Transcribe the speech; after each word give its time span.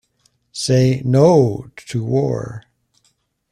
Say 0.51 1.03
No 1.05 1.69
To 1.75 2.03
War! 2.03 2.63